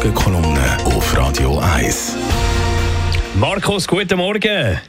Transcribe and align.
Morgenkolumne 0.00 0.78
auf 0.86 1.14
Radio 1.14 1.58
1. 1.58 2.16
Markus, 3.38 3.86
guten 3.86 4.16
Morgen. 4.16 4.80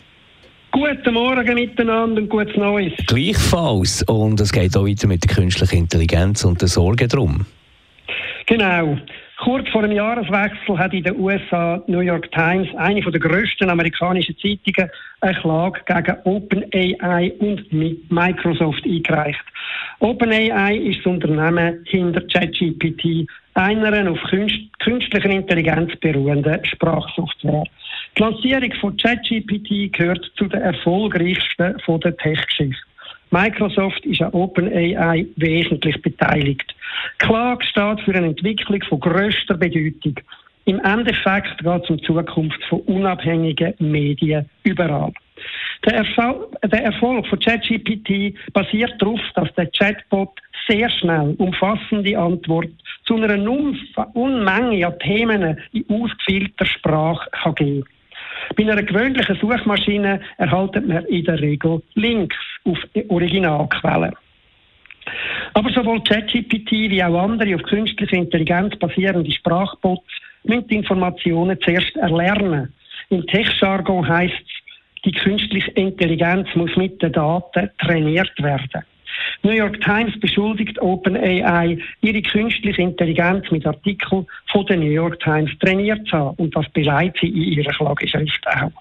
Guten 0.71 1.13
Morgen 1.13 1.53
miteinander 1.53 2.21
und 2.21 2.29
gutes 2.29 2.55
Neues. 2.55 2.93
Gleichfalls. 3.07 4.03
Und 4.03 4.39
es 4.39 4.53
geht 4.53 4.77
auch 4.77 4.85
weiter 4.85 5.07
mit 5.09 5.25
der 5.25 5.35
künstlichen 5.35 5.79
Intelligenz 5.79 6.45
und 6.45 6.61
der 6.61 6.69
Sorge 6.69 7.09
drum. 7.09 7.45
Genau. 8.45 8.97
Kurz 9.43 9.67
vor 9.69 9.81
dem 9.81 9.91
Jahreswechsel 9.91 10.77
hat 10.77 10.93
in 10.93 11.03
den 11.03 11.19
USA 11.19 11.83
New 11.87 11.99
York 11.99 12.31
Times, 12.31 12.69
eine 12.77 13.01
der 13.01 13.19
grössten 13.19 13.69
amerikanischen 13.69 14.37
Zeitungen, 14.37 14.89
eine 15.19 15.33
Klage 15.33 15.81
gegen 15.87 16.17
OpenAI 16.23 17.33
und 17.39 17.65
Microsoft 18.09 18.85
eingereicht. 18.85 19.43
OpenAI 19.99 20.77
ist 20.77 20.99
das 20.99 21.07
Unternehmen 21.07 21.83
hinter 21.85 22.21
ChatGPT, 22.21 23.27
einer 23.53 24.11
auf 24.11 24.19
künstlicher 24.79 25.29
Intelligenz 25.29 25.95
beruhenden 25.97 26.63
Sprachsoftware. 26.65 27.63
Die 28.17 28.21
Lancierung 28.21 28.73
von 28.79 28.97
ChatGPT 28.97 29.93
gehört 29.93 30.31
zu 30.37 30.47
den 30.47 30.61
erfolgreichsten 30.61 31.79
von 31.81 31.99
der 32.01 32.15
Tech-Geschichte. 32.17 32.81
Microsoft 33.31 34.05
ist 34.05 34.21
an 34.21 34.33
OpenAI 34.33 35.25
wesentlich 35.37 36.01
beteiligt. 36.01 36.75
Klage 37.17 37.65
steht 37.65 38.01
für 38.01 38.13
eine 38.13 38.27
Entwicklung 38.27 38.83
von 38.83 38.99
grösster 38.99 39.55
Bedeutung. 39.55 40.19
Im 40.65 40.79
Endeffekt 40.81 41.57
geht 41.59 41.83
es 41.83 41.89
um 41.89 41.97
die 41.97 42.03
Zukunft 42.03 42.63
von 42.65 42.81
unabhängigen 42.81 43.73
Medien 43.79 44.49
überall. 44.63 45.13
Der 45.85 45.95
Erfolg 45.95 47.27
von 47.27 47.39
ChatGPT 47.39 48.35
basiert 48.53 48.93
darauf, 48.99 49.19
dass 49.35 49.51
der 49.55 49.67
Chatbot 49.71 50.29
sehr 50.67 50.89
schnell 50.89 51.35
umfassende 51.37 52.17
Antworten 52.17 52.77
zu 53.05 53.15
einer 53.15 53.37
Unmenge 54.13 54.87
an 54.87 54.99
Themen 54.99 55.57
in 55.73 55.85
ausgefeilter 55.89 56.65
Sprache 56.65 57.29
kann 57.31 57.55
geben 57.55 57.83
Bei 58.55 58.63
einer 58.63 58.83
gewöhnlichen 58.83 59.37
Suchmaschine 59.37 60.21
erhaltet 60.37 60.87
man 60.87 61.05
in 61.05 61.25
der 61.25 61.39
Regel 61.39 61.81
Links 61.95 62.37
auf 62.65 62.77
Originalquellen. 63.09 64.15
Aber 65.53 65.69
sowohl 65.71 66.01
ChatGPT 66.03 66.71
wie 66.71 67.03
auch 67.03 67.23
andere 67.23 67.55
auf 67.55 67.63
künstlicher 67.63 68.17
Intelligenz 68.17 68.77
basierende 68.77 69.31
Sprachbots 69.31 70.07
müssen 70.43 70.69
Informationen 70.69 71.59
zuerst 71.61 71.95
erlernen. 71.97 72.73
Im 73.09 73.25
Tech-Jargon 73.27 74.07
heisst 74.07 74.35
es, 74.35 75.03
die 75.03 75.11
künstliche 75.11 75.71
Intelligenz 75.71 76.47
muss 76.55 76.75
mit 76.75 77.01
den 77.01 77.11
Daten 77.11 77.69
trainiert 77.79 78.31
werden. 78.37 78.83
New 79.43 79.51
York 79.51 79.81
Times 79.81 80.19
beschuldigt 80.19 80.79
OpenAI, 80.81 81.77
ihre 82.01 82.21
künstliche 82.21 82.81
Intelligenz 82.81 83.49
mit 83.51 83.65
Artikeln 83.65 84.25
von 84.51 84.65
der 84.67 84.77
New 84.77 84.91
York 84.91 85.19
Times 85.19 85.51
trainiert 85.59 86.07
zu 86.07 86.17
haben. 86.17 86.35
Und 86.37 86.55
das 86.55 86.69
beleidigt 86.69 87.17
sie 87.21 87.27
in 87.27 87.59
ihrer 87.59 87.71
Klageschrift 87.71 88.45
auch. 88.47 88.71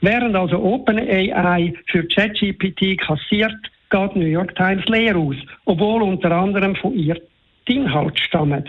Während 0.00 0.34
also 0.34 0.58
OpenAI 0.58 1.72
für 1.86 2.06
ChatGPT 2.08 2.98
kassiert, 2.98 3.54
geht 3.90 4.16
New 4.16 4.26
York 4.26 4.54
Times 4.56 4.84
leer 4.86 5.16
aus, 5.16 5.36
obwohl 5.64 6.02
unter 6.02 6.32
anderem 6.32 6.74
von 6.76 6.94
ihr 6.94 7.20
die 7.68 7.76
Inhalte 7.76 8.20
stammen. 8.22 8.64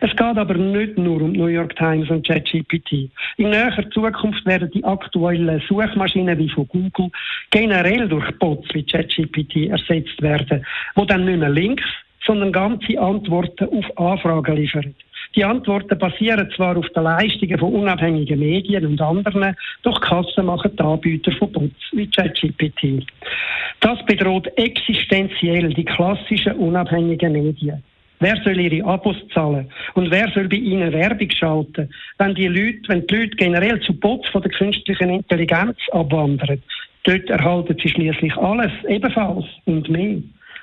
Es 0.00 0.10
geht 0.10 0.20
aber 0.20 0.54
nicht 0.54 0.96
nur 0.98 1.22
um 1.22 1.32
New 1.32 1.46
York 1.46 1.74
Times 1.76 2.08
und 2.10 2.26
ChatGPT. 2.26 3.10
In 3.36 3.50
näherer 3.50 3.88
Zukunft 3.90 4.44
werden 4.46 4.70
die 4.70 4.84
aktuellen 4.84 5.62
Suchmaschinen 5.68 6.38
wie 6.38 6.48
von 6.48 6.68
Google 6.68 7.10
generell 7.50 8.08
durch 8.08 8.30
Bots 8.38 8.68
wie 8.74 8.84
ChatGPT 8.84 9.68
ersetzt 9.68 10.20
werden, 10.22 10.64
wo 10.94 11.04
dann 11.04 11.24
nicht 11.24 11.40
mehr 11.40 11.50
Links, 11.50 11.84
sondern 12.26 12.52
ganze 12.52 13.00
Antworten 13.00 13.68
auf 13.68 13.98
Anfragen 13.98 14.56
liefern. 14.56 14.94
Die 15.34 15.44
Antworten 15.44 15.98
basieren 15.98 16.50
zwar 16.56 16.76
auf 16.76 16.88
den 16.90 17.02
Leistungen 17.02 17.58
von 17.58 17.72
unabhängigen 17.72 18.38
Medien 18.38 18.86
und 18.86 19.00
anderen, 19.00 19.54
doch 19.82 20.00
Kassen 20.00 20.46
machen 20.46 20.72
die 20.74 20.82
Anbieter 20.82 21.32
von 21.32 21.52
Bots 21.52 21.92
wie 21.92 22.10
ChatGPT. 22.10 23.06
Das 23.80 24.04
bedroht 24.06 24.48
existenziell 24.56 25.72
die 25.72 25.84
klassischen 25.84 26.54
unabhängigen 26.54 27.32
Medien. 27.32 27.82
Wer 28.20 28.36
soll 28.42 28.58
ihre 28.58 28.84
Abos 28.84 29.16
zahlen? 29.32 29.70
Und 29.94 30.10
wer 30.10 30.28
soll 30.30 30.48
bei 30.48 30.56
ihnen 30.56 30.92
Werbung 30.92 31.30
schalten? 31.30 31.88
Wenn 32.18 32.34
die 32.34 32.48
Leute, 32.48 32.80
wenn 32.88 33.06
die 33.06 33.14
Leute 33.14 33.36
generell 33.36 33.80
zu 33.80 33.92
Bots 33.94 34.28
von 34.30 34.42
der 34.42 34.50
künstlichen 34.50 35.10
Intelligenz 35.10 35.76
abwandern, 35.92 36.60
dort 37.04 37.30
erhalten 37.30 37.76
sie 37.80 37.88
schließlich 37.88 38.36
alles, 38.36 38.72
ebenfalls 38.88 39.44
und 39.66 39.88
mehr. 39.88 40.18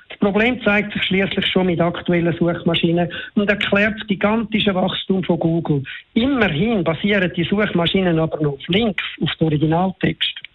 Das 0.08 0.18
Problem 0.18 0.62
zeigt 0.62 0.92
sich 0.92 1.02
schließlich 1.04 1.46
schon 1.46 1.66
mit 1.66 1.80
aktuellen 1.80 2.34
Suchmaschinen 2.38 3.10
und 3.34 3.50
erklärt 3.50 3.98
das 3.98 4.06
gigantische 4.06 4.74
Wachstum 4.74 5.24
von 5.24 5.38
Google. 5.38 5.82
Immerhin 6.14 6.84
basieren 6.84 7.32
die 7.36 7.44
Suchmaschinen 7.44 8.18
aber 8.18 8.40
noch 8.40 8.52
auf 8.52 8.68
Links, 8.68 9.04
auf 9.20 9.34
den 9.34 9.44
Originaltext. 9.46 10.45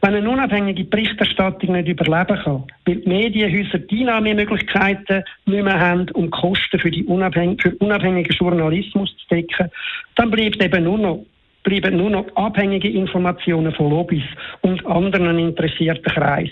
Wenn 0.00 0.14
eine 0.14 0.28
unabhängige 0.28 0.84
Berichterstattung 0.84 1.72
nicht 1.72 1.88
überleben 1.88 2.38
kann, 2.42 2.64
weil 2.86 2.96
die 2.96 3.08
Medienhäuser 3.08 3.78
die 3.78 4.00
Einnahmemöglichkeiten 4.00 5.24
nicht 5.46 5.64
mehr 5.64 5.78
haben, 5.78 6.10
um 6.14 6.30
Kosten 6.30 6.78
für, 6.78 6.90
die 6.90 7.04
unabhängig, 7.04 7.62
für 7.62 7.74
unabhängigen 7.76 8.36
Journalismus 8.36 9.14
zu 9.16 9.34
decken, 9.34 9.70
dann 10.16 10.30
bleibt 10.30 10.62
eben 10.62 10.84
nur 10.84 10.98
noch 10.98 11.24
bleiben 11.64 11.96
nur 11.96 12.10
noch 12.10 12.26
abhängige 12.34 12.88
Informationen 12.88 13.72
von 13.72 13.90
Lobbys 13.90 14.24
und 14.62 14.84
anderen 14.84 15.38
interessierten 15.38 16.12
Kreisen 16.12 16.50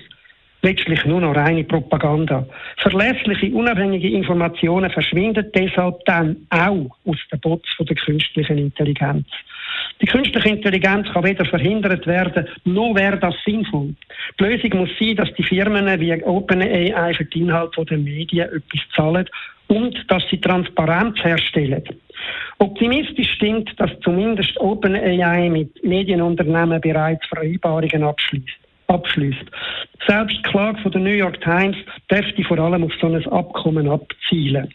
letztlich 0.63 1.05
nur 1.05 1.21
noch 1.21 1.35
reine 1.35 1.65
Propaganda. 1.65 2.47
Verlässliche, 2.79 3.55
unabhängige 3.55 4.11
Informationen 4.11 4.91
verschwinden 4.91 5.51
deshalb 5.55 6.05
dann 6.05 6.37
auch 6.51 6.97
aus 7.05 7.19
den 7.33 7.41
Bots 7.41 7.69
von 7.77 7.87
der 7.87 7.97
künstlichen 7.97 8.59
Intelligenz. 8.59 9.27
Die 10.01 10.07
künstliche 10.07 10.49
Intelligenz 10.49 11.09
kann 11.13 11.25
weder 11.25 11.45
verhindert 11.45 12.07
werden, 12.07 12.49
noch 12.65 12.95
wäre 12.95 13.19
das 13.19 13.35
sinnvoll. 13.45 13.95
Die 14.39 14.45
Lösung 14.45 14.79
muss 14.81 14.91
sein, 14.99 15.17
dass 15.17 15.33
die 15.35 15.43
Firmen 15.43 16.01
wie 16.01 16.23
OpenAI 16.25 17.15
für 17.15 17.25
die 17.25 17.41
Inhalte 17.41 17.85
der 17.85 17.99
Medien 17.99 18.49
etwas 18.49 18.81
zahlen 18.95 19.29
und 19.69 19.97
dass 20.09 20.23
sie 20.31 20.41
Transparenz 20.41 21.23
herstellen. 21.23 21.83
Optimistisch 22.59 23.33
stimmt, 23.33 23.71
dass 23.79 23.91
zumindest 24.03 24.59
OpenAI 24.61 25.49
mit 25.49 25.83
Medienunternehmen 25.85 26.81
bereits 26.81 27.27
Vereinbarungen 27.27 28.03
abschließt 28.03 28.61
abschließt. 28.91 29.45
Selbst 30.07 30.37
die 30.37 30.43
Klage 30.43 30.81
von 30.83 30.93
der 30.93 31.01
New 31.01 31.11
York 31.11 31.41
Times 31.41 31.77
dürfte 32.11 32.43
vor 32.45 32.59
allem 32.59 32.85
auf 32.85 32.93
so 33.01 33.07
ein 33.07 33.27
Abkommen 33.29 33.89
abzielen. 33.89 34.69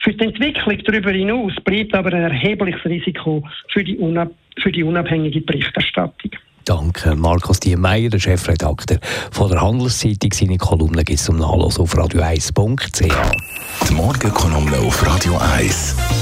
Für 0.00 0.12
die 0.12 0.24
Entwicklung 0.24 0.78
darüber 0.84 1.12
hinaus 1.12 1.52
bleibt 1.64 1.94
aber 1.94 2.12
ein 2.12 2.22
erhebliches 2.22 2.84
Risiko 2.84 3.42
für 3.68 3.84
die, 3.84 3.96
unab 3.96 4.32
für 4.60 4.72
die 4.72 4.82
unabhängige 4.82 5.40
Berichterstattung. 5.40 6.32
Danke, 6.64 7.16
Markus 7.16 7.58
Diemeyer, 7.58 8.08
der 8.08 8.20
Chefredakteur 8.20 8.98
von 9.32 9.50
der 9.50 9.60
Handelszeitung. 9.60 10.32
Seine 10.32 10.58
Kolumne 10.58 11.02
gibt 11.04 11.18
es 11.18 11.24
zum 11.24 11.38
Nachlesen 11.38 11.82
auf 11.82 11.94
radio1.ch. 11.94 13.88
Die 13.88 13.94
Morgenkolumne 13.94 14.78
auf 14.78 15.04
Radio 15.04 15.38
1. 15.38 16.21